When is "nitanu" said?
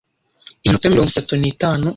1.37-1.87